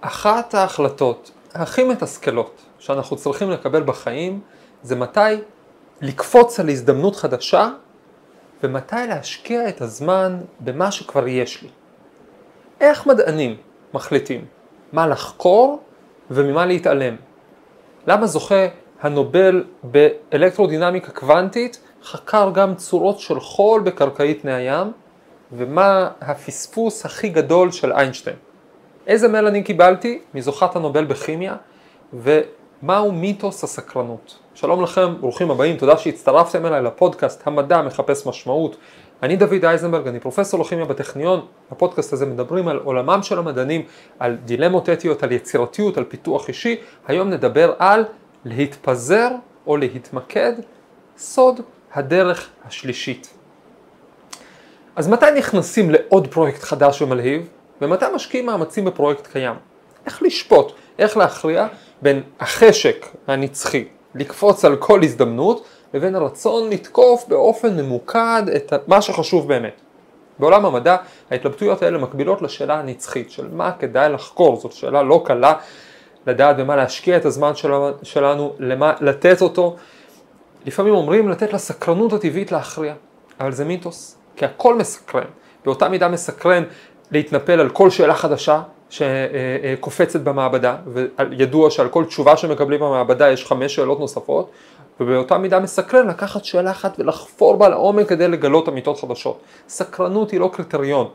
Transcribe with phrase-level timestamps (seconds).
[0.00, 4.40] אחת ההחלטות הכי מתסכלות שאנחנו צריכים לקבל בחיים
[4.82, 5.20] זה מתי
[6.00, 7.70] לקפוץ על הזדמנות חדשה
[8.62, 11.68] ומתי להשקיע את הזמן במה שכבר יש לי.
[12.80, 13.56] איך מדענים
[13.94, 14.44] מחליטים
[14.92, 15.80] מה לחקור
[16.30, 17.16] וממה להתעלם?
[18.06, 18.66] למה זוכה
[19.00, 24.92] הנובל באלקטרודינמיקה קוונטית חקר גם צורות של חול בקרקעית פני הים
[25.52, 28.36] ומה הפספוס הכי גדול של איינשטיין?
[29.10, 31.56] איזה אני קיבלתי מזוכת הנובל בכימיה
[32.12, 34.38] ומהו מיתוס הסקרנות.
[34.54, 38.76] שלום לכם, ברוכים הבאים, תודה שהצטרפתם אליי לפודקאסט המדע מחפש משמעות.
[39.22, 43.82] אני דוד אייזנברג, אני פרופסור לכימיה בטכניון, בפודקאסט הזה מדברים על עולמם של המדענים,
[44.18, 46.76] על דילמות אתיות, על יצירתיות, על פיתוח אישי.
[47.06, 48.04] היום נדבר על
[48.44, 49.28] להתפזר
[49.66, 50.52] או להתמקד,
[51.18, 51.60] סוד
[51.94, 53.34] הדרך השלישית.
[54.96, 57.59] אז מתי נכנסים לעוד פרויקט חדש ומלהיב?
[57.80, 59.54] ומתי משקיעים מאמצים בפרויקט קיים.
[60.06, 61.66] איך לשפוט, איך להכריע
[62.02, 69.48] בין החשק הנצחי לקפוץ על כל הזדמנות לבין הרצון לתקוף באופן ממוקד את מה שחשוב
[69.48, 69.80] באמת.
[70.38, 70.96] בעולם המדע
[71.30, 75.54] ההתלבטויות האלה מקבילות לשאלה הנצחית של מה כדאי לחקור, זאת שאלה לא קלה
[76.26, 77.52] לדעת במה להשקיע את הזמן
[78.02, 79.76] שלנו, למה לתת אותו.
[80.66, 82.94] לפעמים אומרים לתת לסקרנות הטבעית להכריע,
[83.40, 85.24] אבל זה מיתוס, כי הכל מסקרן.
[85.64, 86.62] באותה מידה מסקרן
[87.12, 93.74] להתנפל על כל שאלה חדשה שקופצת במעבדה, וידוע שעל כל תשובה שמקבלים במעבדה יש חמש
[93.74, 94.50] שאלות נוספות,
[95.00, 99.40] ובאותה מידה מסקרן לקחת שאלה אחת ולחפור בה לעומק כדי לגלות אמיתות חדשות.
[99.68, 101.08] סקרנות היא לא קריטריון.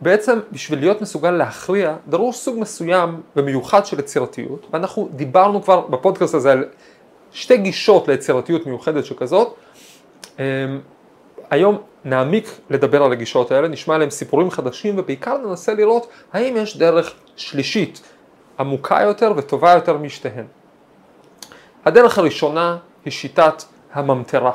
[0.00, 6.34] בעצם בשביל להיות מסוגל להכריע דרוש סוג מסוים ומיוחד של יצירתיות ואנחנו דיברנו כבר בפודקאסט
[6.34, 6.64] הזה על
[7.32, 9.54] שתי גישות ליצירתיות מיוחדת שכזאת
[10.38, 10.44] אמ,
[11.50, 16.76] היום נעמיק לדבר על הגישות האלה, נשמע עליהם סיפורים חדשים ובעיקר ננסה לראות האם יש
[16.76, 18.02] דרך שלישית
[18.58, 20.44] עמוקה יותר וטובה יותר משתיהן.
[21.84, 24.52] הדרך הראשונה היא שיטת הממטרה.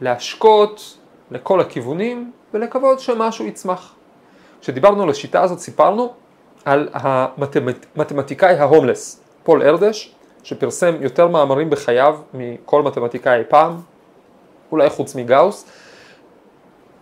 [0.00, 0.98] להשקות
[1.30, 3.94] לכל הכיוונים ולקוות שמשהו יצמח.
[4.60, 6.12] כשדיברנו על השיטה הזאת סיפרנו
[6.64, 13.80] על המתמטיקאי ההומלס, פול ארדש, שפרסם יותר מאמרים בחייו מכל מתמטיקאי פעם,
[14.72, 15.66] אולי חוץ מגאוס,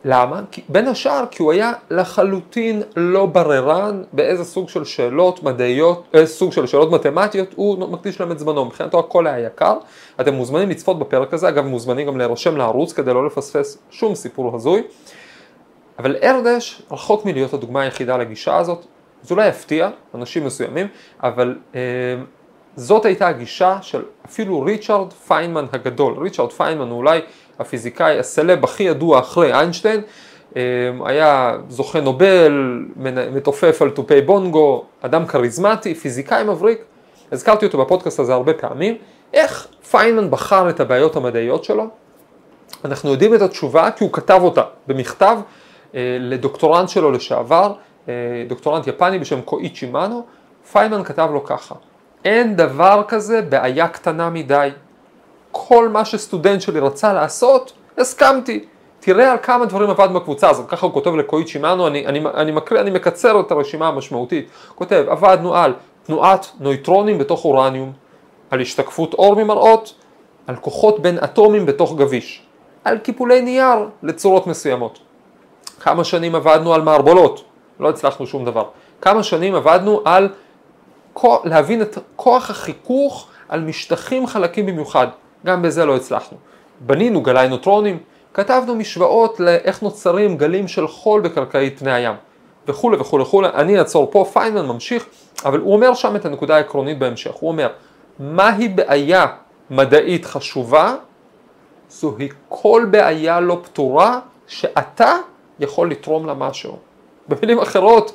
[0.05, 0.41] למה?
[0.51, 6.33] כי, בין השאר כי הוא היה לחלוטין לא בררן באיזה סוג של שאלות מדעיות, איזה
[6.33, 9.77] סוג של שאלות מתמטיות הוא מקדיש להם את זמנו, מבחינתו הכל היה יקר.
[10.21, 14.57] אתם מוזמנים לצפות בפרק הזה, אגב מוזמנים גם להירשם לערוץ כדי לא לפספס שום סיפור
[14.57, 14.83] הזוי.
[15.99, 18.85] אבל ארדש רחוק מלהיות הדוגמה היחידה לגישה הזאת,
[19.23, 20.87] זה אולי יפתיע אנשים מסוימים,
[21.23, 21.81] אבל אה,
[22.77, 26.15] זאת הייתה הגישה של אפילו ריצ'רד פיינמן הגדול.
[26.19, 27.21] ריצ'רד פיינמן הוא אולי
[27.59, 30.01] הפיזיקאי הסלב הכי ידוע אחרי איינשטיין,
[30.57, 30.61] אמ,
[31.05, 32.85] היה זוכה נובל,
[33.33, 36.85] מתופף על תופי בונגו, אדם כריזמטי, פיזיקאי מבריק,
[37.33, 38.97] הזכרתי אותו בפודקאסט הזה הרבה פעמים,
[39.33, 41.87] איך פיינמן בחר את הבעיות המדעיות שלו?
[42.85, 45.39] אנחנו יודעים את התשובה כי הוא כתב אותה במכתב
[45.95, 47.75] אה, לדוקטורנט שלו לשעבר,
[48.09, 48.15] אה,
[48.49, 50.25] דוקטורנט יפני בשם קואיצ'י מנו,
[50.73, 51.75] פיינמן כתב לו ככה,
[52.25, 54.69] אין דבר כזה בעיה קטנה מדי,
[55.53, 58.65] כל מה שסטודנט שלי רצה לעשות, הסכמתי.
[59.01, 62.53] תראה על כמה דברים עבדנו בקבוצה הזאת, ככה הוא כותב לקואיצ'י מנו, אני, אני, אני,
[62.53, 64.49] מקריא, אני מקצר את הרשימה המשמעותית.
[64.75, 67.93] כותב, עבדנו על תנועת נויטרונים בתוך אורניום,
[68.51, 69.95] על השתקפות אור ממראות,
[70.47, 72.43] על כוחות בין אטומים בתוך גביש,
[72.85, 74.99] על קיפולי נייר לצורות מסוימות.
[75.81, 77.45] כמה שנים עבדנו על מערבולות,
[77.81, 78.65] לא הצלחנו שום דבר.
[79.01, 80.29] כמה שנים עבדנו על
[81.45, 85.07] להבין את כוח החיכוך על משטחים חלקים במיוחד.
[85.47, 86.39] גם בזה לא הצלחנו.
[86.81, 87.99] בנינו גלי נוטרונים,
[88.35, 92.15] כתבנו משוואות לאיך נוצרים גלים של חול בקרקעית פני הים,
[92.69, 93.49] וכולי וכולי וכולי.
[93.49, 95.07] אני אעצור פה, פיינמן ממשיך,
[95.45, 97.33] אבל הוא אומר שם את הנקודה העקרונית בהמשך.
[97.33, 97.69] הוא אומר,
[98.19, 99.27] מהי בעיה
[99.71, 100.95] מדעית חשובה?
[101.89, 105.17] זוהי כל בעיה לא פתורה שאתה
[105.61, 106.77] יכול לתרום לה משהו.
[107.29, 108.13] במילים אחרות,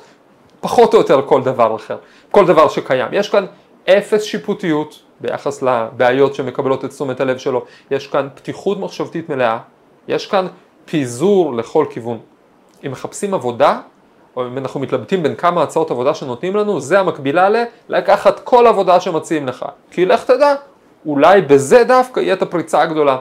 [0.60, 1.96] פחות או יותר כל דבר אחר,
[2.30, 3.08] כל דבר שקיים.
[3.12, 3.46] יש כאן
[3.88, 7.64] אפס שיפוטיות, ביחס לבעיות שמקבלות את תשומת הלב שלו.
[7.90, 9.58] יש כאן פתיחות מחשבתית מלאה,
[10.08, 10.46] יש כאן
[10.84, 12.18] פיזור לכל כיוון.
[12.86, 13.80] אם מחפשים עבודה,
[14.36, 17.48] או אם אנחנו מתלבטים בין כמה הצעות עבודה שנותנים לנו, זה המקבילה
[17.88, 19.64] ללקחת כל עבודה שמציעים לך.
[19.90, 20.54] כי לך תדע,
[21.06, 23.16] אולי בזה דווקא יהיה את הפריצה הגדולה.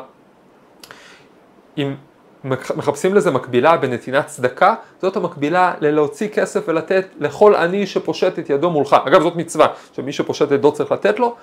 [1.78, 1.96] אם
[2.44, 8.70] מחפשים לזה מקבילה בנתינת צדקה, זאת המקבילה ללהוציא כסף ולתת לכל עני שפושט את ידו
[8.70, 8.96] מולך.
[9.08, 11.36] אגב, זאת מצווה, שמי שפושט את ידו צריך לתת לו,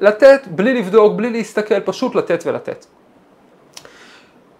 [0.00, 2.86] לתת בלי לבדוק, בלי להסתכל, פשוט לתת ולתת.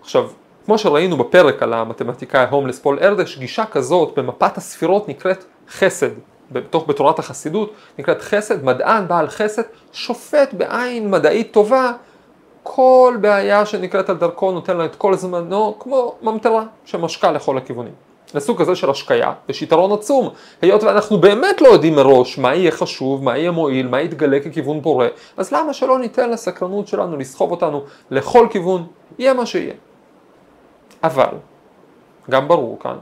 [0.00, 0.28] עכשיו,
[0.64, 6.10] כמו שראינו בפרק על המתמטיקאי הומלס פול ארדש, גישה כזאת במפת הספירות נקראת חסד,
[6.52, 9.62] בתוך, בתורת החסידות, נקראת חסד, מדען בעל חסד,
[9.92, 11.92] שופט בעין מדעית טובה,
[12.62, 17.92] כל בעיה שנקראת על דרכו נותן לה את כל זמנו, כמו ממטרה שמשקה לכל הכיוונים.
[18.34, 20.28] לסוג כזה של השקיה, יש יתרון עצום,
[20.62, 24.80] היות ואנחנו באמת לא יודעים מראש מה יהיה חשוב, מה יהיה מועיל, מה יתגלה ככיוון
[24.82, 28.86] פורה, אז למה שלא ניתן לסקרנות שלנו לסחוב אותנו לכל כיוון,
[29.18, 29.74] יהיה מה שיהיה.
[31.02, 31.34] אבל,
[32.30, 32.96] גם ברור כאן,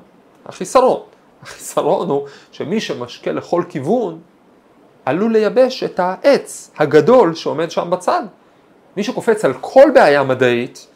[0.46, 1.00] החיסרון.
[1.42, 4.18] החיסרון הוא שמי שמשקה לכל כיוון,
[5.04, 8.22] עלול לייבש את העץ הגדול שעומד שם בצד.
[8.96, 10.86] מי שקופץ על כל בעיה מדעית,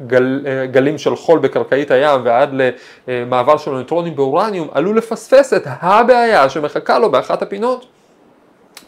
[0.00, 2.50] מגלים של חול בקרקעית הים ועד
[3.08, 7.86] למעבר של ניוטרונים באורניום, עלול לפספס את הבעיה שמחכה לו באחת הפינות.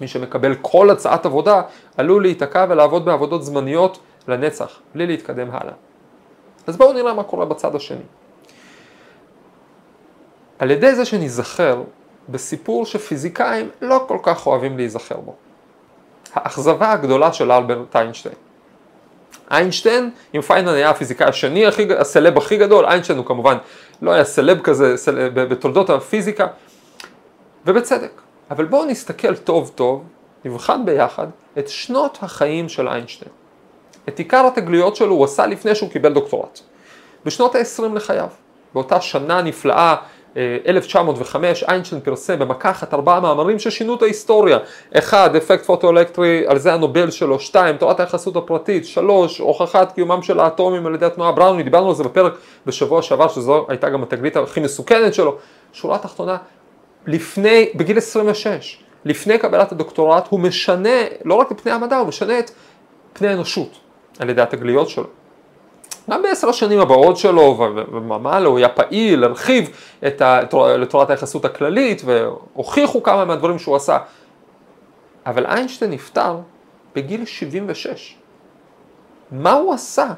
[0.01, 1.63] מי שמקבל כל הצעת עבודה
[1.97, 3.99] עלול להיתקע ולעבוד בעבודות זמניות
[4.29, 5.75] לנצח, בלי להתקדם הלאה.
[6.67, 8.03] אז בואו נראה מה קורה בצד השני.
[10.59, 11.83] על ידי זה שניזכר
[12.29, 15.35] בסיפור שפיזיקאים לא כל כך אוהבים להיזכר בו.
[16.35, 18.35] האכזבה הגדולה של אלברט איינשטיין.
[19.51, 23.57] איינשטיין, אם פיינמן היה הפיזיקאי השני, הכי, הסלב הכי גדול, איינשטיין הוא כמובן
[24.03, 26.47] לא היה סלב כזה סלב, בתולדות הפיזיקה,
[27.67, 28.21] ובצדק.
[28.51, 30.05] אבל בואו נסתכל טוב טוב,
[30.45, 31.27] נבחן ביחד,
[31.59, 33.31] את שנות החיים של איינשטיין.
[34.09, 36.61] את עיקר התגליות שלו הוא עשה לפני שהוא קיבל דוקטורט.
[37.25, 38.29] בשנות ה-20 לחייו,
[38.75, 39.97] באותה שנה נפלאה
[40.37, 44.59] 1905 איינשטיין פרסם במכה אחת ארבעה מאמרים ששינו את ההיסטוריה.
[44.99, 47.41] אחד, אפקט פוטואלקטרי, על זה הנובל שלו.
[47.41, 48.87] שתיים, תורת היחסות הפרטית.
[48.87, 52.33] שלוש, הוכחת קיומם של האטומים על ידי התנועה בראוני, דיברנו על זה בפרק
[52.67, 55.37] בשבוע שעבר, שזו הייתה גם התגלית הכי מסוכנת שלו.
[55.73, 56.37] שורה תחתונה,
[57.07, 62.39] לפני, בגיל 26, לפני קבלת הדוקטורט, הוא משנה, לא רק את פני המדע, הוא משנה
[62.39, 62.51] את
[63.13, 63.71] פני האנושות
[64.19, 65.07] על ידי התגליות שלו.
[66.11, 67.59] גם בעשר השנים הבאות שלו
[67.93, 69.71] ומעלה הוא היה פעיל, הרחיב
[70.07, 70.23] את
[70.79, 73.99] לתורת היחסות הכללית והוכיחו כמה מהדברים שהוא עשה.
[75.27, 76.37] אבל איינשטיין נפטר
[76.95, 78.17] בגיל 76.
[79.31, 80.09] מה הוא עשה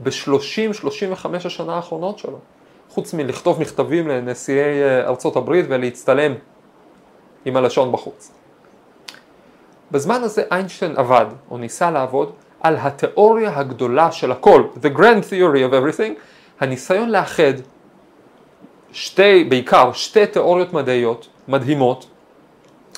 [0.00, 2.38] ב-30-35 השנה האחרונות שלו?
[2.90, 6.34] חוץ מלכתוב מכתבים לנשיאי אה, ארצות הברית ולהצטלם
[7.44, 8.32] עם הלשון בחוץ.
[9.90, 12.32] בזמן הזה איינשטיין עבד, או ניסה לעבוד,
[12.62, 16.12] על התיאוריה הגדולה של הכל, the grand theory of everything,
[16.60, 17.52] הניסיון לאחד
[18.92, 22.06] שתי, בעיקר שתי תיאוריות מדעיות מדהימות,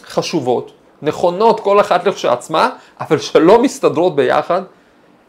[0.06, 0.72] חשובות,
[1.02, 2.70] נכונות כל אחת לכשעצמה,
[3.00, 4.62] אבל שלא מסתדרות ביחד.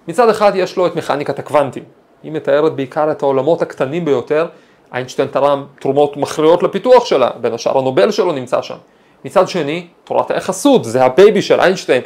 [0.08, 1.84] מצד אחד יש לו את מכניקת הקוונטים,
[2.24, 4.48] היא מתארת בעיקר את העולמות הקטנים ביותר,
[4.94, 8.76] איינשטיין תרם תרומות מכריעות לפיתוח שלה, בין השאר הנובל שלו נמצא שם.
[9.26, 12.02] מצד שני, תורת היחסות, זה הבייבי של איינשטיין,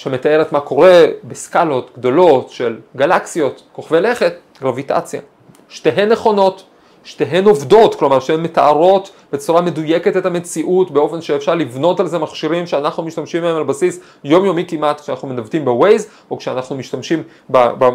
[0.00, 5.20] שמתארת מה קורה בסקלות גדולות של גלקסיות, כוכבי לכת, גרביטציה.
[5.68, 6.64] שתיהן נכונות,
[7.04, 12.66] שתיהן עובדות, כלומר שהן מתארות בצורה מדויקת את המציאות באופן שאפשר לבנות על זה מכשירים
[12.66, 17.22] שאנחנו משתמשים בהם על בסיס יומיומי כמעט כשאנחנו מנווטים בווייז או כשאנחנו משתמשים,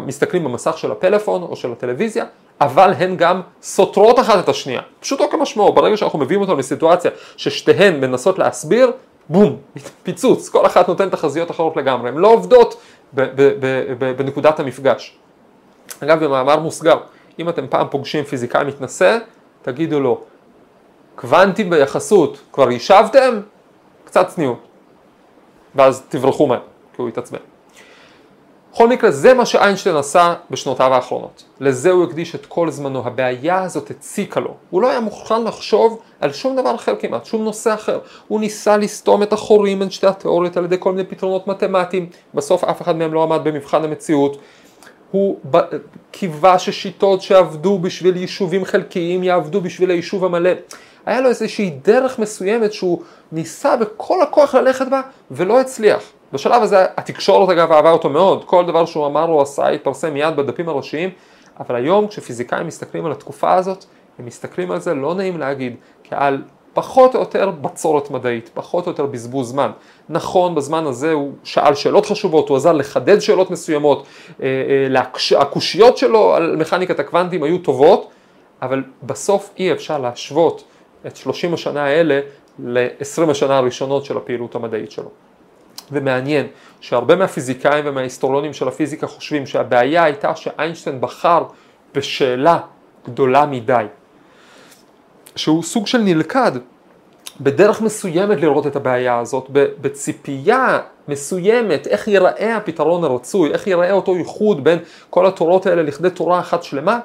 [0.06, 2.24] מסתכלים במסך של הפלאפון או של הטלוויזיה,
[2.60, 4.80] אבל הן גם סותרות אחת את השנייה.
[5.00, 8.90] פשוטו כמשמעו, ברגע שאנחנו מביאים אותנו לסיטואציה ששתיהן מנסות להסביר,
[9.28, 9.56] בום,
[10.02, 12.80] פיצוץ, כל אחת נותנת תחזיות אחרות לגמרי, הן לא עובדות
[14.16, 15.18] בנקודת המפגש.
[16.00, 16.98] אגב, במאמר מוסגר,
[17.38, 19.18] אם אתם פעם פוגשים פיזיקאי מתנשא,
[19.62, 20.20] תגידו לו,
[21.14, 23.40] קוונטים ביחסות, כבר יישבתם?
[24.04, 24.58] קצת צניעות.
[25.74, 26.60] ואז תברחו מהם,
[26.96, 27.38] כי הוא יתעצבן.
[28.76, 31.44] בכל מקרה, זה מה שאיינשטיין עשה בשנותיו האחרונות.
[31.60, 33.06] לזה הוא הקדיש את כל זמנו.
[33.06, 34.54] הבעיה הזאת הציקה לו.
[34.70, 37.98] הוא לא היה מוכן לחשוב על שום דבר אחר כמעט, שום נושא אחר.
[38.28, 42.08] הוא ניסה לסתום את החורים בין שתי התיאוריות על ידי כל מיני פתרונות מתמטיים.
[42.34, 44.36] בסוף אף אחד מהם לא עמד במבחן המציאות.
[45.10, 45.38] הוא
[46.10, 50.50] קיווה ששיטות שעבדו בשביל יישובים חלקיים יעבדו בשביל היישוב המלא.
[51.06, 53.02] היה לו איזושהי דרך מסוימת שהוא
[53.32, 56.02] ניסה בכל הכוח ללכת בה ולא הצליח.
[56.32, 60.36] בשלב הזה התקשורת אגב אהבה אותו מאוד, כל דבר שהוא אמר או עשה התפרסם מיד
[60.36, 61.10] בדפים הראשיים,
[61.60, 63.84] אבל היום כשפיזיקאים מסתכלים על התקופה הזאת,
[64.18, 66.42] הם מסתכלים על זה, לא נעים להגיד, כעל
[66.76, 69.70] פחות או יותר בצורת מדעית, פחות או יותר בזבוז זמן.
[70.08, 74.06] נכון, בזמן הזה הוא שאל שאלות חשובות, הוא עזר לחדד שאלות מסוימות,
[74.42, 74.46] אה,
[74.94, 78.10] אה, הקושיות שלו על מכניקת הקוונטים היו טובות,
[78.62, 80.64] אבל בסוף אי אפשר להשוות
[81.06, 82.20] את 30 השנה האלה
[82.58, 85.10] ל-20 השנה הראשונות של הפעילות המדעית שלו.
[85.92, 86.46] ומעניין
[86.80, 91.44] שהרבה מהפיזיקאים ומההיסטוריונים של הפיזיקה חושבים שהבעיה הייתה שאיינשטיין בחר
[91.94, 92.58] בשאלה
[93.04, 93.84] גדולה מדי,
[95.36, 96.52] שהוא סוג של נלכד
[97.40, 100.78] בדרך מסוימת לראות את הבעיה הזאת, בציפייה
[101.08, 104.78] מסוימת, איך ייראה הפתרון הרצוי, איך ייראה אותו ייחוד בין
[105.10, 106.98] כל התורות האלה לכדי תורה אחת שלמה,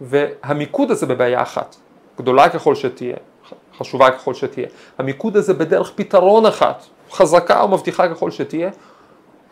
[0.00, 1.76] והמיקוד הזה בבעיה אחת,
[2.18, 3.16] גדולה ככל שתהיה,
[3.78, 4.66] חשובה ככל שתהיה,
[4.98, 8.70] המיקוד הזה בדרך פתרון אחת, חזקה ומבטיחה ככל שתהיה,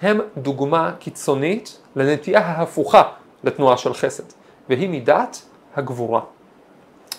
[0.03, 3.03] הם דוגמה קיצונית לנטייה ההפוכה
[3.45, 4.25] לתנועה של חסד,
[4.69, 5.43] והיא מידת
[5.77, 6.21] הגבורה.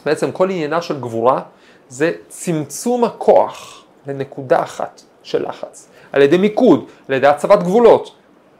[0.05, 1.41] בעצם כל עניינה של גבורה
[1.89, 8.15] זה צמצום הכוח לנקודה אחת של לחץ, על ידי מיקוד, על ידי הצבת גבולות.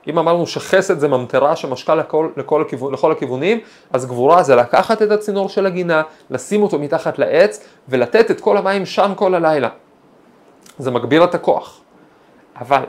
[0.08, 3.60] אם אמרנו שחסד זה ממטרה שמשקה לכל, לכל, הכיוון, לכל הכיוונים,
[3.94, 8.58] אז גבורה זה לקחת את הצינור של הגינה, לשים אותו מתחת לעץ ולתת את כל
[8.58, 9.70] המים שם כל הלילה.
[10.80, 11.82] זה מגביר את הכוח.
[12.60, 12.84] אבל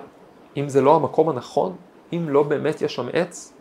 [0.57, 1.77] אם זה לא המקום הנכון,
[2.13, 3.53] אם לא באמת יש שם עץ,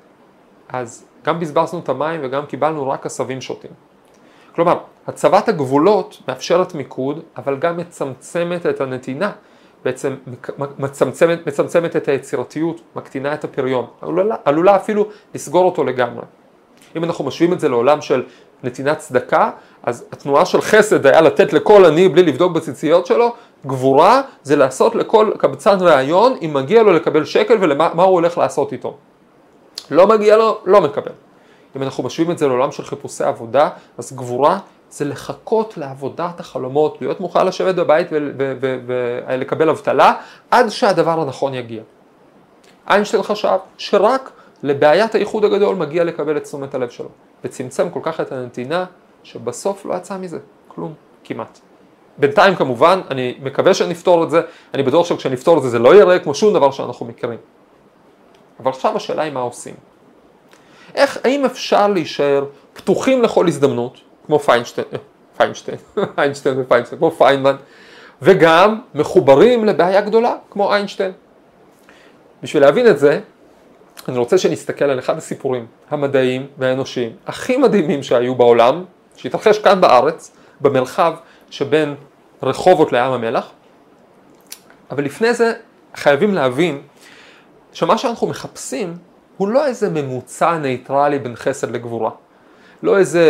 [0.69, 3.71] אז גם בזבזנו את המים וגם קיבלנו רק עשבים שוטים.
[4.55, 9.31] כלומר, הצבת הגבולות מאפשרת מיקוד, אבל גם מצמצמת את הנתינה,
[9.85, 10.15] בעצם
[10.79, 15.05] מצמצמת, מצמצמת את היצירתיות, מקטינה את הפריון, עלולה, עלולה אפילו
[15.35, 16.23] לסגור אותו לגמרי.
[16.95, 18.23] אם אנחנו משווים את זה לעולם של
[18.63, 19.51] נתינת צדקה,
[19.83, 24.95] אז התנועה של חסד היה לתת לכל עני בלי לבדוק בציציות שלו, גבורה זה לעשות
[24.95, 28.97] לכל קבצן ראיון אם מגיע לו לקבל שקל ומה הוא הולך לעשות איתו.
[29.91, 31.11] לא מגיע לו, לא מקבל.
[31.75, 36.97] אם אנחנו משווים את זה לעולם של חיפושי עבודה, אז גבורה זה לחכות לעבודת החלומות,
[37.01, 38.07] להיות מוכן לשבת בבית
[39.27, 40.13] ולקבל אבטלה,
[40.51, 41.81] עד שהדבר הנכון יגיע.
[42.89, 44.31] איינשטיין חשב שרק
[44.63, 47.09] לבעיית האיחוד הגדול מגיע לקבל את תשומת הלב שלו,
[47.43, 48.85] וצמצם כל כך את הנתינה,
[49.23, 51.59] שבסוף לא יצא מזה כלום, כמעט.
[52.19, 54.41] בינתיים כמובן, אני מקווה שנפתור את זה,
[54.73, 57.39] אני בטוח שכשנפתור את זה זה לא יראה כמו שום דבר שאנחנו מכירים.
[58.59, 59.75] אבל עכשיו השאלה היא מה עושים.
[60.95, 64.97] איך, האם אפשר להישאר פתוחים לכל הזדמנות, כמו פיינשטיין, אה,
[65.37, 65.77] פיינשטיין,
[66.17, 67.55] איינשטיין ופיינשטיין, כמו פיינמן,
[68.21, 71.11] וגם מחוברים לבעיה גדולה, כמו איינשטיין.
[72.43, 73.19] בשביל להבין את זה,
[74.07, 78.83] אני רוצה שנסתכל על אחד הסיפורים המדעיים והאנושיים הכי מדהימים שהיו בעולם,
[79.15, 81.13] שהתרחש כאן בארץ, במרחב
[81.49, 81.95] שבין
[82.43, 83.49] רחובות לים המלח,
[84.91, 85.53] אבל לפני זה
[85.95, 86.81] חייבים להבין
[87.73, 88.97] שמה שאנחנו מחפשים
[89.37, 92.11] הוא לא איזה ממוצע נייטרלי בין חסד לגבורה.
[92.83, 93.23] לא איזה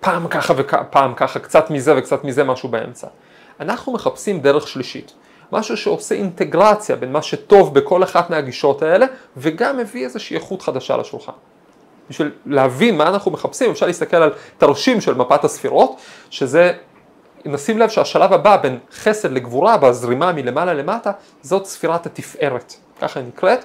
[0.00, 3.06] פעם ככה ופעם ככה, קצת מזה וקצת מזה, משהו באמצע.
[3.60, 5.12] אנחנו מחפשים דרך שלישית.
[5.52, 10.96] משהו שעושה אינטגרציה בין מה שטוב בכל אחת מהגישות האלה, וגם מביא איזושהי איכות חדשה
[10.96, 11.32] לשולחן.
[12.10, 15.96] בשביל להבין מה אנחנו מחפשים, אפשר להסתכל על תרשים של מפת הספירות,
[16.30, 16.72] שזה,
[17.44, 21.10] נשים לב שהשלב הבא בין חסד לגבורה, בזרימה מלמעלה למטה,
[21.42, 23.64] זאת ספירת התפארת, ככה היא נקראת.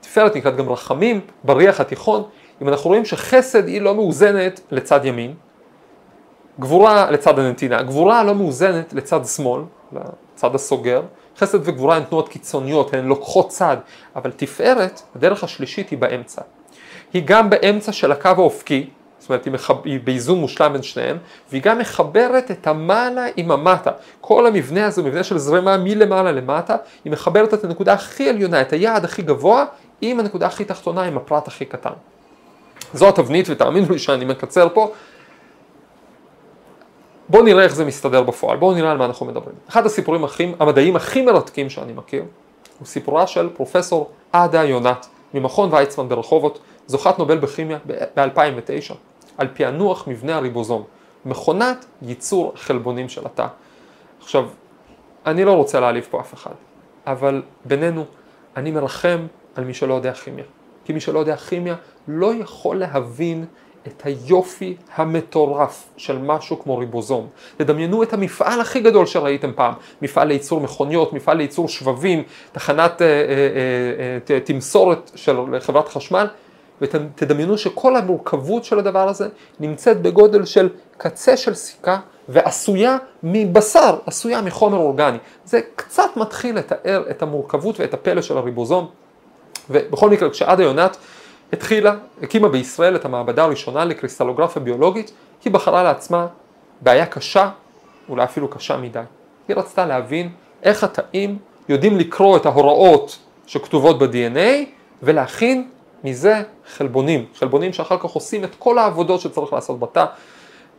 [0.00, 2.22] תפארת נקראת גם רחמים, בריח התיכון.
[2.62, 5.34] אם אנחנו רואים שחסד היא לא מאוזנת לצד ימין,
[6.60, 9.62] גבורה לצד הנתינה, גבורה לא מאוזנת לצד שמאל,
[9.92, 11.02] לצד הסוגר,
[11.38, 13.76] חסד וגבורה הן תנועות קיצוניות, הן לוקחות צד,
[14.16, 16.42] אבל תפארת, הדרך השלישית היא באמצע.
[17.12, 18.90] היא גם באמצע של הקו האופקי,
[19.30, 19.74] אומרת היא, מחב...
[19.84, 21.18] היא באיזון מושלם בין שניהם,
[21.50, 23.90] והיא גם מחברת את המעלה עם המטה.
[24.20, 28.60] כל המבנה הזה הוא מבנה של זרימה מלמעלה למטה, היא מחברת את הנקודה הכי עליונה,
[28.60, 29.64] את היעד הכי גבוה,
[30.00, 31.90] עם הנקודה הכי תחתונה, עם הפרט הכי קטן.
[32.94, 34.92] זו התבנית, ותאמינו לי שאני מקצר פה.
[37.28, 39.56] בואו נראה איך זה מסתדר בפועל, בואו נראה על מה אנחנו מדברים.
[39.68, 42.24] אחד הסיפורים הכי, המדעיים הכי מרתקים שאני מכיר,
[42.78, 48.94] הוא סיפורה של פרופסור עדה יונת, ממכון ויצמן ברחובות, זוכת נובל בכימיה ב-2009,
[49.40, 50.84] על פענוח מבנה הריבוזום,
[51.24, 53.46] מכונת ייצור חלבונים של התא.
[54.20, 54.48] עכשיו,
[55.26, 56.54] אני לא רוצה להעליב פה אף אחד,
[57.06, 58.04] אבל בינינו,
[58.56, 60.44] אני מרחם על מי שלא יודע כימיה.
[60.84, 61.74] כי מי שלא יודע כימיה
[62.08, 63.44] לא יכול להבין
[63.86, 67.28] את היופי המטורף של משהו כמו ריבוזום.
[67.56, 73.06] תדמיינו את המפעל הכי גדול שראיתם פעם, מפעל לייצור מכוניות, מפעל לייצור שבבים, תחנת אה,
[73.06, 73.12] אה,
[74.30, 76.26] אה, אה, תמסורת של חברת חשמל,
[76.82, 79.28] ותדמיינו שכל המורכבות של הדבר הזה
[79.60, 85.18] נמצאת בגודל של קצה של סיכה ועשויה מבשר, עשויה מחומר אורגני.
[85.44, 88.88] זה קצת מתחיל לתאר את המורכבות ואת הפלא של הריבוזום.
[89.70, 90.96] ובכל מקרה, כשעדה יונת
[91.52, 95.12] התחילה, הקימה בישראל את המעבדה הראשונה לקריסטלוגרפיה ביולוגית,
[95.44, 96.26] היא בחרה לעצמה
[96.80, 97.50] בעיה קשה,
[98.08, 99.00] אולי אפילו קשה מדי.
[99.48, 100.30] היא רצתה להבין
[100.62, 104.64] איך התאים יודעים לקרוא את ההוראות שכתובות ב-DNA
[105.02, 105.68] ולהכין
[106.04, 106.42] מזה
[106.76, 110.04] חלבונים, חלבונים שאחר כך עושים את כל העבודות שצריך לעשות בתא.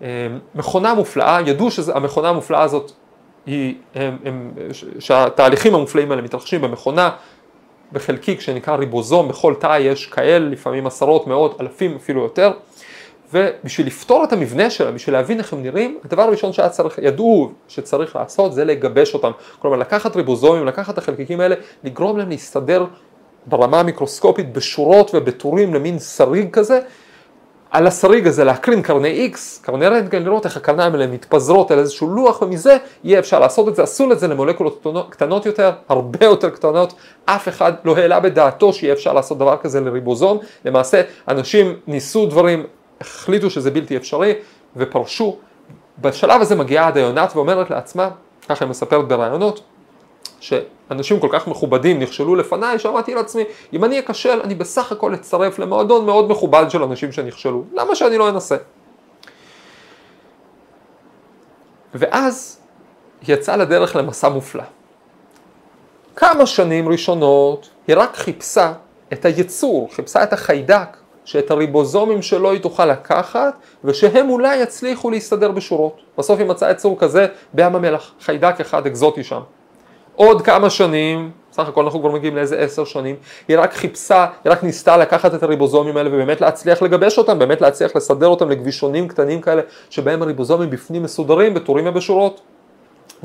[0.01, 0.07] אמ,
[0.55, 2.91] מכונה מופלאה, ידעו שהמכונה המופלאה הזאת
[3.45, 4.51] היא, הם, הם,
[4.99, 7.09] שהתהליכים המופלאים האלה מתרחשים במכונה
[7.91, 12.51] בחלקיק שנקרא ריבוזום, בכל תא יש כאלה, לפעמים עשרות, מאות, אלפים, אפילו יותר.
[13.33, 17.51] ובשביל לפתור את המבנה שלהם, בשביל להבין איך הם נראים, הדבר הראשון שהיה צריך, ידעו
[17.67, 19.31] שצריך לעשות זה לגבש אותם.
[19.59, 22.85] כלומר לקחת ריבוזומים, לקחת את החלקיקים האלה, לגרום להם להסתדר
[23.45, 26.79] ברמה המיקרוסקופית בשורות ובטורים למין שריג כזה,
[27.71, 32.09] על השריג הזה להקרין קרני X, קרני רנטגן, לראות איך הקרניים האלה מתפזרות על איזשהו
[32.09, 36.49] לוח, ומזה יהיה אפשר לעשות את זה, עשו את זה למולקולות קטנות יותר, הרבה יותר
[36.49, 36.93] קטנות,
[37.25, 42.65] אף אחד לא העלה בדעתו שיהיה אפשר לעשות דבר כזה לריבוזום, למעשה אנשים ניסו דברים,
[43.01, 44.33] החליטו שזה בלתי אפשרי,
[44.75, 45.37] ופרשו.
[46.01, 48.09] בשלב הזה מגיעה עדה יונת ואומרת לעצמה,
[48.49, 49.61] ככה היא מספרת ברעיונות,
[50.41, 53.43] שאנשים כל כך מכובדים נכשלו לפניי, שאמרתי לעצמי,
[53.73, 58.17] אם אני אכשל, אני בסך הכל אצטרף למועדון מאוד מכובד של אנשים שנכשלו, למה שאני
[58.17, 58.55] לא אנסה?
[61.93, 62.59] ואז
[63.27, 64.63] יצאה לדרך למסע מופלא.
[66.15, 68.73] כמה שנים ראשונות היא רק חיפשה
[69.13, 75.51] את היצור, חיפשה את החיידק, שאת הריבוזומים שלו היא תוכל לקחת, ושהם אולי יצליחו להסתדר
[75.51, 76.01] בשורות.
[76.17, 79.41] בסוף היא מצאה יצור כזה בים המלח, חיידק אחד אקזוטי שם.
[80.15, 83.15] עוד כמה שנים, סך הכל אנחנו כבר מגיעים לאיזה עשר שנים,
[83.47, 87.61] היא רק חיפשה, היא רק ניסתה לקחת את הריבוזומים האלה ובאמת להצליח לגבש אותם, באמת
[87.61, 92.41] להצליח לסדר אותם לגבישונים קטנים כאלה, שבהם הריבוזומים בפנים מסודרים בטורים ובשורות.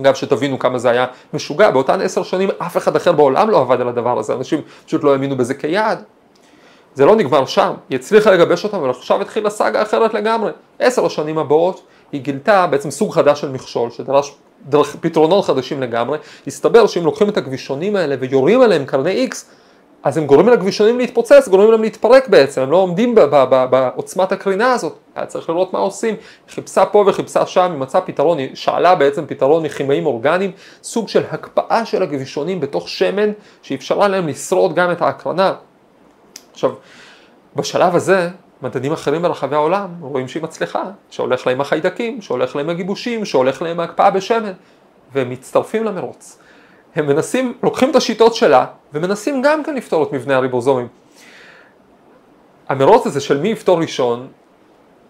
[0.01, 3.81] אגב, שתבינו כמה זה היה משוגע, באותן עשר שנים אף אחד אחר בעולם לא עבד
[3.81, 6.03] על הדבר הזה, אנשים פשוט לא האמינו בזה כיעד.
[6.95, 10.51] זה לא נגמר שם, היא הצליחה לגבש אותם, אבל עכשיו התחילה סאגה אחרת לגמרי.
[10.79, 14.37] עשר השנים הבאות היא גילתה בעצם סוג חדש של מכשול, שדרש
[14.69, 19.37] דרך פתרונות חדשים לגמרי, הסתבר שאם לוקחים את הגבישונים האלה ויורים עליהם קרני X,
[20.03, 23.15] אז הם גורמים לגבישונים להתפוצץ, גורמים להם להתפרק בעצם, הם לא עומדים
[23.71, 26.15] בעוצמת הקרינה הזאת, היה צריך לראות מה עושים,
[26.49, 30.51] חיפשה פה וחיפשה שם, היא מצאה פתרון, היא שאלה בעצם פתרון מכימאים אורגניים,
[30.83, 33.33] סוג של הקפאה של הגבישונים בתוך שמן,
[33.63, 35.55] שאפשרה להם לשרוד גם את ההקרנה.
[36.53, 36.71] עכשיו,
[37.57, 38.29] בשלב הזה,
[38.63, 43.81] מדענים אחרים ברחבי העולם רואים שהיא מצליחה, שהולך להם החיידקים, שהולך להם הגיבושים, שהולך להם
[43.81, 44.53] ההקפאה בשמן,
[45.13, 46.39] והם מצטרפים למרוץ.
[46.95, 50.89] הם מנסים, לוקחים את השיטות שלה, ומנסים גם כן לפתור את מבנה הריבוזומים.
[52.69, 54.29] המרוץ הזה של מי יפתור ראשון,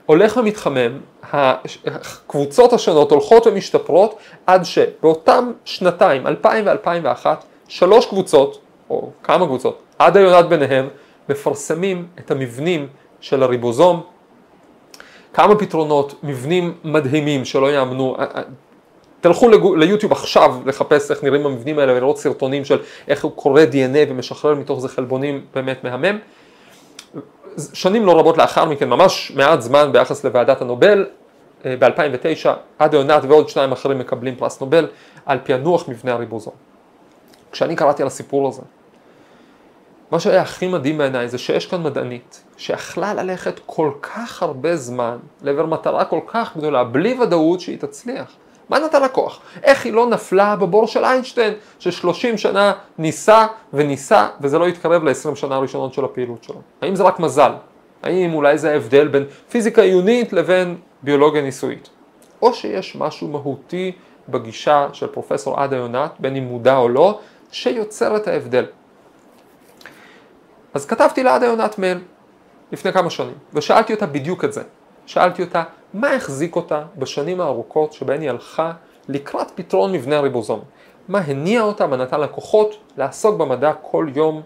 [0.07, 1.01] הולך ומתחמם,
[1.33, 7.27] הקבוצות השונות הולכות ומשתפרות, עד שבאותם שנתיים, 2000 ו-2001,
[7.69, 8.61] שלוש קבוצות,
[8.91, 10.89] או כמה קבוצות, עד היונת ביניהם,
[11.29, 12.89] מפרסמים את המבנים
[13.21, 14.03] של הריבוזום,
[15.35, 18.17] כמה פתרונות, מבנים מדהימים שלא יאמנו,
[19.21, 24.11] תלכו ליוטיוב עכשיו לחפש איך נראים המבנים האלה ולראות סרטונים של איך הוא קורא DNA
[24.11, 26.19] ומשחרר מתוך זה חלבונים באמת מהמם.
[27.73, 31.07] שנים לא רבות לאחר מכן, ממש מעט זמן ביחס לוועדת הנובל,
[31.67, 32.49] אה, ב-2009
[32.79, 34.89] עדה יונת ועוד שניים אחרים מקבלים פרס נובל
[35.27, 36.55] על פענוח מבנה הריבוזום.
[37.53, 38.63] כשאני קראתי על הסיפור הזה,
[40.11, 45.17] מה שהיה הכי מדהים בעיניי זה שיש כאן מדענית שיכלה ללכת כל כך הרבה זמן
[45.43, 48.37] לעבר מטרה כל כך גדולה בלי ודאות שהיא תצליח.
[48.69, 49.09] מה נתן לה?
[49.63, 55.35] איך היא לא נפלה בבור של איינשטיין ששלושים שנה ניסה וניסה וזה לא התקרב ל-20
[55.35, 56.61] שנה הראשונות של הפעילות שלו?
[56.83, 57.53] האם זה רק מזל?
[58.03, 61.89] האם אולי זה ההבדל בין פיזיקה עיונית לבין ביולוגיה ניסויית?
[62.43, 63.93] או שיש משהו מהותי
[64.29, 67.19] בגישה של פרופסור עדה יונת, בין אם מודע או לא,
[67.51, 68.65] שיוצר את ההבדל.
[70.77, 71.99] אז כתבתי לעדה יונת מייל
[72.73, 74.63] לפני כמה שנים, ושאלתי אותה בדיוק את זה.
[75.07, 75.63] שאלתי אותה,
[75.95, 78.73] מה החזיק אותה בשנים הארוכות שבהן היא הלכה
[79.09, 80.61] לקראת פתרון מבנה הריבוזום?
[81.09, 84.43] מה הניע אותה, מה נתן לה כוחות לעסוק במדע כל יום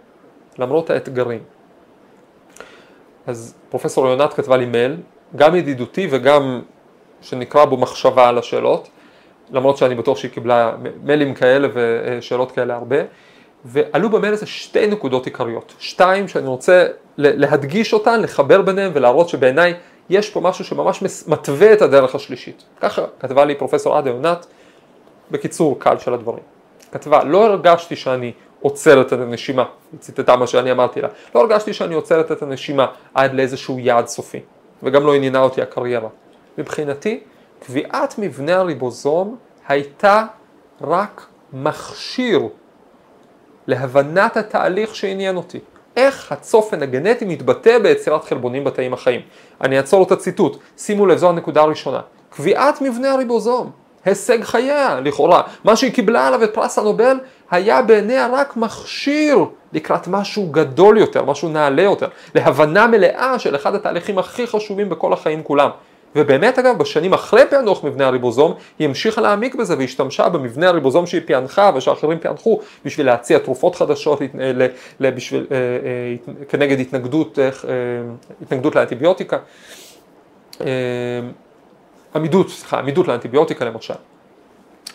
[0.59, 1.41] למרות האתגרים?
[3.27, 4.97] אז פרופסור יונת כתבה לי מייל,
[5.37, 6.63] גם ידידותי וגם
[7.21, 8.89] שנקרא בו מחשבה על השאלות,
[9.51, 12.97] למרות שאני בטוח שהיא קיבלה מיילים כאלה ושאלות כאלה הרבה.
[13.65, 16.87] ועלו במייל הזה שתי נקודות עיקריות, שתיים שאני רוצה
[17.19, 19.75] להדגיש אותן, לחבר ביניהן ולהראות שבעיניי
[20.11, 22.63] יש פה משהו שממש מתווה את הדרך השלישית.
[22.81, 24.47] ככה כתבה לי פרופסור עדה יונת,
[25.31, 26.43] בקיצור קל של הדברים.
[26.93, 31.73] כתבה, לא הרגשתי שאני עוצרת את הנשימה, היא ציטטה מה שאני אמרתי לה, לא הרגשתי
[31.73, 34.41] שאני עוצרת את הנשימה עד לאיזשהו יעד סופי,
[34.83, 36.09] וגם לא עניינה אותי הקריירה.
[36.59, 37.21] מבחינתי,
[37.67, 39.37] קביעת מבנה הריבוזום
[39.69, 40.25] הייתה
[40.81, 42.49] רק מכשיר
[43.71, 45.59] להבנת התהליך שעניין אותי.
[45.97, 49.21] איך הצופן הגנטי מתבטא ביצירת חלבונים בתאים החיים.
[49.61, 52.01] אני אעצור את הציטוט, שימו לב, זו הנקודה הראשונה.
[52.31, 53.71] קביעת מבנה הריבוזום,
[54.05, 55.43] הישג חייה, לכאורה.
[55.65, 57.17] מה שהיא קיבלה עליו את פרס הנובל
[57.51, 59.39] היה בעיניה רק מכשיר
[59.73, 65.13] לקראת משהו גדול יותר, משהו נעלה יותר, להבנה מלאה של אחד התהליכים הכי חשובים בכל
[65.13, 65.71] החיים כולם.
[66.17, 71.23] ובאמת אגב בשנים אחרי פענוח מבנה הריבוזום היא המשיכה להעמיק בזה והשתמשה במבנה הריבוזום שהיא
[71.27, 74.21] פענחה ושאחרים פענחו בשביל להציע תרופות חדשות
[75.01, 77.49] בשביל, אה, אה, כנגד התנגדות, אה,
[78.43, 79.39] התנגדות לאנטיביוטיקה,
[82.15, 83.95] עמידות, סליחה, עמידות לאנטיביוטיקה למשל.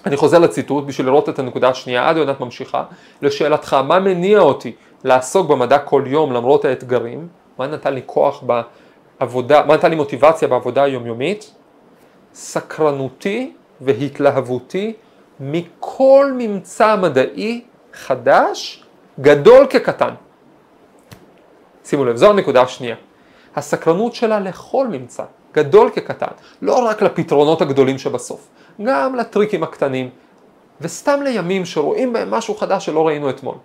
[0.05, 2.83] אני חוזר לציטוט בשביל לראות את הנקודה השנייה, עד יונת ממשיכה,
[3.21, 4.73] לשאלתך מה מניע אותי
[5.03, 7.27] לעסוק במדע כל יום למרות האתגרים,
[7.59, 8.61] מה נתן לי כוח ב...
[9.19, 11.51] עבודה, מה נתן לי מוטיבציה בעבודה היומיומית?
[12.33, 14.93] סקרנותי והתלהבותי
[15.39, 17.61] מכל ממצא מדעי
[17.93, 18.83] חדש,
[19.19, 20.13] גדול כקטן.
[21.85, 22.95] שימו לב, זו הנקודה השנייה.
[23.55, 25.23] הסקרנות שלה לכל ממצא,
[25.53, 28.47] גדול כקטן, לא רק לפתרונות הגדולים שבסוף,
[28.83, 30.09] גם לטריקים הקטנים,
[30.81, 33.55] וסתם לימים שרואים בהם משהו חדש שלא ראינו אתמול.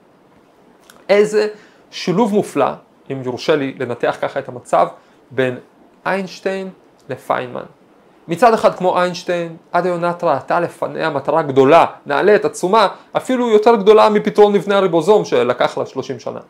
[1.08, 1.48] איזה
[1.90, 2.70] שילוב מופלא,
[3.12, 4.86] אם יורשה לי לנתח ככה את המצב,
[5.30, 5.58] בין
[6.06, 6.70] איינשטיין
[7.08, 7.64] לפיינמן.
[8.28, 14.08] מצד אחד כמו איינשטיין, עד היונת ראתה לפניה מטרה גדולה, נעלית, עצומה, אפילו יותר גדולה
[14.08, 16.40] מפתרון מבנה הריבוזום שלקח לה 30 שנה.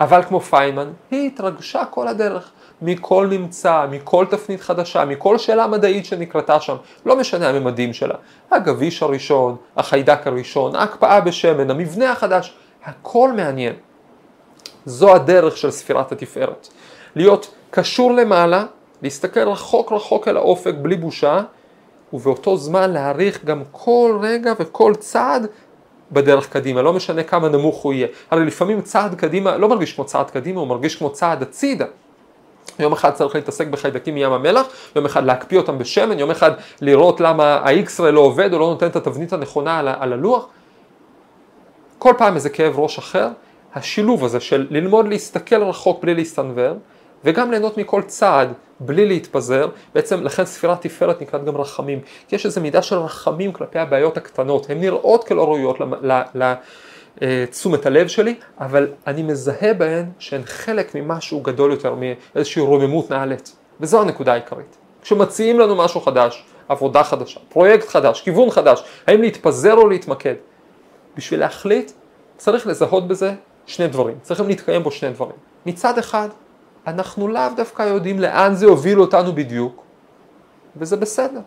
[0.00, 2.50] אבל כמו פיינמן, היא התרגשה כל הדרך,
[2.82, 8.14] מכל ממצא, מכל תפנית חדשה, מכל שאלה מדעית שנקרתה שם, לא משנה הממדים שלה.
[8.50, 13.74] הגביש הראשון, החיידק הראשון, ההקפאה בשמן, המבנה החדש, הכל מעניין.
[14.86, 16.68] זו הדרך של ספירת התפארת.
[17.16, 18.64] להיות קשור למעלה,
[19.02, 21.40] להסתכל רחוק רחוק אל האופק בלי בושה,
[22.12, 25.46] ובאותו זמן להעריך גם כל רגע וכל צעד
[26.12, 28.06] בדרך קדימה, לא משנה כמה נמוך הוא יהיה.
[28.30, 31.84] הרי לפעמים צעד קדימה לא מרגיש כמו צעד קדימה, הוא מרגיש כמו צעד הצידה.
[32.78, 36.50] יום אחד צריך להתעסק בחיידקים מים המלח, יום אחד להקפיא אותם בשמן, יום אחד
[36.80, 40.46] לראות למה ה-X-ray לא עובד או לא נותן את התבנית הנכונה על, על הלוח.
[41.98, 43.28] כל פעם איזה כאב ראש אחר,
[43.74, 46.74] השילוב הזה של ללמוד להסתכל רחוק בלי להסתנוור,
[47.24, 52.46] וגם ליהנות מכל צעד בלי להתפזר, בעצם לכן ספירת תפארת נקראת גם רחמים, כי יש
[52.46, 55.78] איזו מידה של רחמים כלפי הבעיות הקטנות, הן נראות כלא ראויות
[57.22, 63.56] לתשומת הלב שלי, אבל אני מזהה בהן שהן חלק ממשהו גדול יותר, מאיזושהי רוממות נעלית,
[63.80, 64.76] וזו הנקודה העיקרית.
[65.02, 70.34] כשמציעים לנו משהו חדש, עבודה חדשה, פרויקט חדש, כיוון חדש, האם להתפזר או להתמקד,
[71.16, 71.92] בשביל להחליט
[72.36, 73.34] צריך לזהות בזה
[73.66, 75.36] שני דברים, צריכים להתקיים בו שני דברים.
[75.66, 76.28] מצד אחד,
[76.86, 79.82] אנחנו לאו דווקא יודעים לאן זה יוביל אותנו בדיוק,
[80.76, 81.40] וזה בסדר.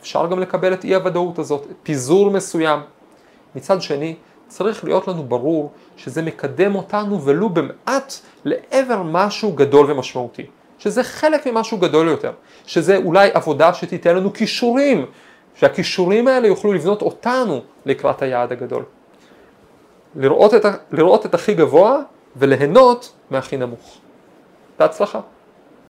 [0.00, 2.80] אפשר גם לקבל את אי הוודאות הזאת, פיזור מסוים.
[3.54, 4.16] מצד שני,
[4.48, 10.46] צריך להיות לנו ברור שזה מקדם אותנו ולו במעט לעבר משהו גדול ומשמעותי.
[10.78, 12.32] שזה חלק ממשהו גדול יותר,
[12.66, 15.06] שזה אולי עבודה שתיתן לנו כישורים,
[15.54, 18.84] שהכישורים האלה יוכלו לבנות אותנו לקראת היעד הגדול.
[20.16, 21.98] לראות את, לראות את הכי גבוה
[22.36, 23.98] וליהנות מהכי נמוך.
[24.80, 25.20] בהצלחה.